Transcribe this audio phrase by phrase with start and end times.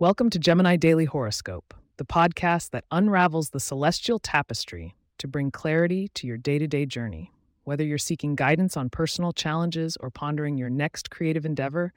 [0.00, 6.06] Welcome to Gemini Daily Horoscope, the podcast that unravels the celestial tapestry to bring clarity
[6.14, 7.32] to your day to day journey.
[7.64, 11.92] Whether you're seeking guidance on personal challenges or pondering your next creative endeavor,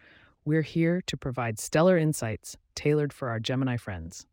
[0.45, 4.25] we're here to provide stellar insights tailored for our Gemini friends.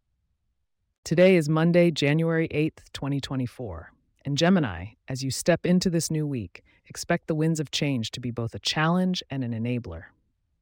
[1.04, 3.92] Today is Monday, January 8th, 2024.
[4.24, 8.20] And Gemini, as you step into this new week, expect the winds of change to
[8.20, 10.04] be both a challenge and an enabler.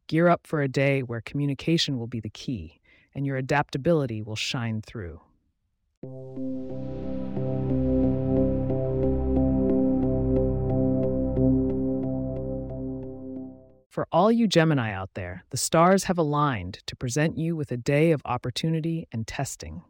[0.09, 2.81] Gear up for a day where communication will be the key
[3.17, 5.21] and your adaptability will shine through.
[13.89, 17.79] For all you Gemini out there, the stars have aligned to present you with a
[17.79, 19.83] day of opportunity and testing.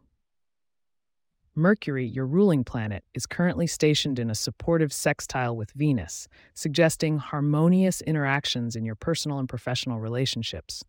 [1.56, 8.00] Mercury, your ruling planet, is currently stationed in a supportive sextile with Venus, suggesting harmonious
[8.02, 10.84] interactions in your personal and professional relationships.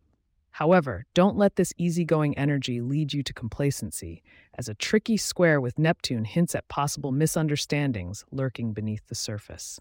[0.52, 4.22] However, don't let this easygoing energy lead you to complacency,
[4.54, 9.80] as a tricky square with Neptune hints at possible misunderstandings lurking beneath the surface.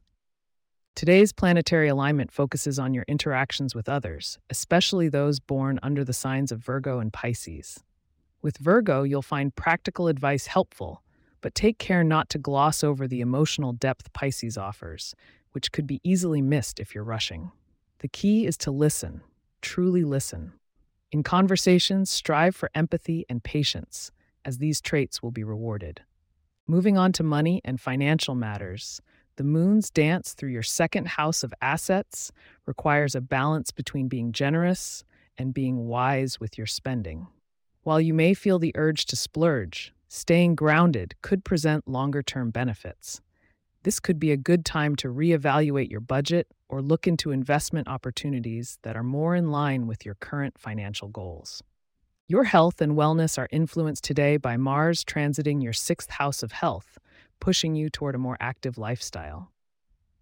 [0.95, 6.52] Today's planetary alignment focuses on your interactions with others, especially those born under the signs
[6.52, 7.84] of Virgo and Pisces.
[8.42, 11.04] With Virgo, you'll find practical advice helpful,
[11.42, 15.14] but take care not to gloss over the emotional depth Pisces offers,
[15.52, 17.52] which could be easily missed if you're rushing.
[18.00, 19.22] The key is to listen,
[19.62, 20.54] truly listen,
[21.12, 24.12] in conversations, strive for empathy and patience,
[24.44, 26.02] as these traits will be rewarded.
[26.68, 29.02] Moving on to money and financial matters,
[29.38, 32.32] the moon's dance through your second house of assets
[32.66, 35.04] requires a balance between being generous
[35.38, 37.28] and being wise with your spending.
[37.84, 43.22] While you may feel the urge to splurge, staying grounded could present longer term benefits.
[43.88, 48.80] This could be a good time to reevaluate your budget or look into investment opportunities
[48.82, 51.64] that are more in line with your current financial goals.
[52.28, 56.98] Your health and wellness are influenced today by Mars transiting your sixth house of health,
[57.39, 59.54] pushing you toward a more active lifestyle.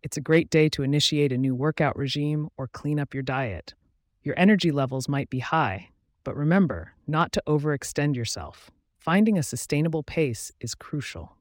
[0.03, 3.73] It's a great day to initiate a new workout regime or clean up your diet.
[4.22, 5.89] Your energy levels might be high,
[6.23, 8.69] but remember not to overextend yourself.
[9.00, 11.35] Finding a sustainable pace is crucial.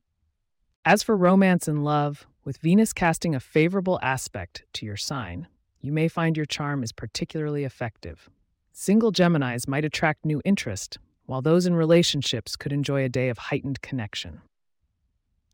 [0.87, 5.49] As for romance and love, with Venus casting a favorable aspect to your sign,
[5.81, 8.28] you may find your charm is particularly effective.
[8.71, 13.39] Single Geminis might attract new interest, while those in relationships could enjoy a day of
[13.39, 14.43] heightened connection.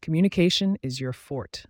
[0.02, 1.66] Communication is your forte,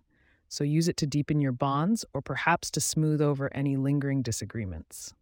[0.47, 5.13] so use it to deepen your bonds or perhaps to smooth over any lingering disagreements.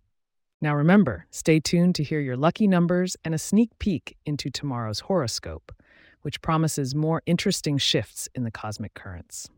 [0.62, 5.02] Now remember, stay tuned to hear your lucky numbers and a sneak peek into tomorrow's
[5.02, 5.74] horoscope
[6.22, 9.50] which promises more interesting shifts in the cosmic currents.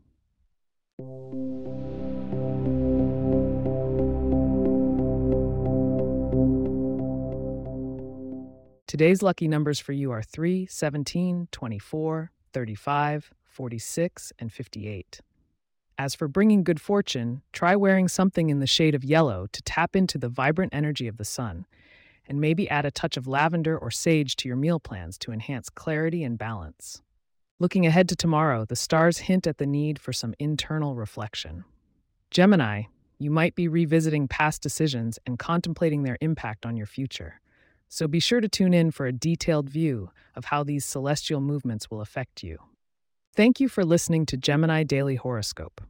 [8.86, 15.20] Today's lucky numbers for you are 3, 17, 24, 35, 46, and 58.
[15.98, 19.96] As for bringing good fortune, try wearing something in the shade of yellow to tap
[19.96, 21.66] into the vibrant energy of the sun
[22.28, 25.68] and maybe add a touch of lavender or sage to your meal plans to enhance
[25.68, 27.02] clarity and balance.
[27.58, 31.64] Looking ahead to tomorrow, the stars hint at the need for some internal reflection.
[32.30, 32.84] Gemini,
[33.18, 37.40] you might be revisiting past decisions and contemplating their impact on your future.
[37.88, 41.90] So be sure to tune in for a detailed view of how these celestial movements
[41.90, 42.58] will affect you.
[43.34, 45.80] Thank you for listening to Gemini Daily Horoscope.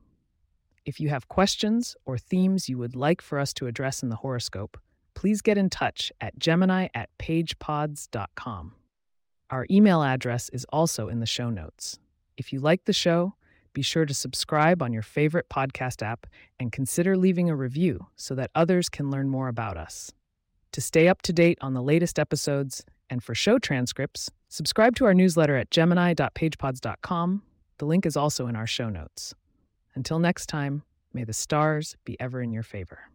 [0.84, 4.16] If you have questions or themes you would like for us to address in the
[4.16, 4.78] horoscope,
[5.22, 8.74] please get in touch at gemini at pagepods.com.
[9.50, 12.00] Our email address is also in the show notes.
[12.36, 13.36] If you like the show,
[13.72, 16.26] be sure to subscribe on your favorite podcast app
[16.58, 20.10] and consider leaving a review so that others can learn more about us.
[20.72, 25.04] To stay up to date on the latest episodes and for show transcripts, subscribe to
[25.04, 27.42] our newsletter at gemini.pagepods.com.
[27.78, 29.36] The link is also in our show notes.
[29.94, 30.82] Until next time,
[31.12, 33.11] may the stars be ever in your favor.